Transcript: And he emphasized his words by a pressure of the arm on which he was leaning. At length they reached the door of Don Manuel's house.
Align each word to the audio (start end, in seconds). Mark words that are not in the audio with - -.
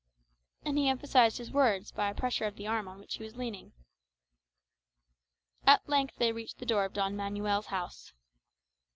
And 0.65 0.79
he 0.79 0.89
emphasized 0.89 1.37
his 1.37 1.51
words 1.51 1.91
by 1.91 2.09
a 2.09 2.15
pressure 2.15 2.45
of 2.45 2.55
the 2.55 2.65
arm 2.65 2.87
on 2.87 2.97
which 2.97 3.17
he 3.17 3.23
was 3.23 3.35
leaning. 3.35 3.71
At 5.67 5.87
length 5.87 6.15
they 6.17 6.31
reached 6.31 6.57
the 6.57 6.65
door 6.65 6.85
of 6.85 6.93
Don 6.93 7.15
Manuel's 7.15 7.67
house. 7.67 8.11